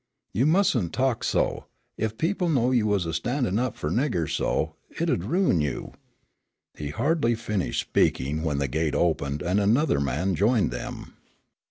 [0.33, 1.65] You mustn't talk so.
[1.99, 5.93] Ef people knowed you wuz a standin' up fur niggers so, it 'ud ruin you."
[6.75, 11.13] He had hardly finished speaking, when the gate opened, and another man joined them.